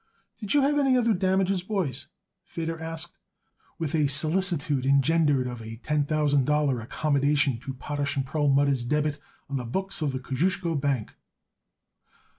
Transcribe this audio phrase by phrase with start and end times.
[0.39, 2.07] "Did you have any other damages, boys?"
[2.43, 3.19] Feder asked,
[3.77, 9.19] with a solicitude engendered of a ten thousand dollar accommodation to Potash & Perlmutter's debit
[9.47, 11.13] on the books of the Kosciusko Bank.